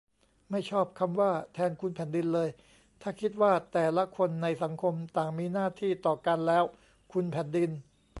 [0.51, 2.49] ไม่ชอบคำว่า 'แทนคุณแผ่นดิน' เลย
[3.01, 6.63] ถ้าคิดว่าแต่ละคนในสังคมต่างมีหน้าที่ต่อกัน แล้ว
[7.13, 7.71] 'คุณแผ่นดิน'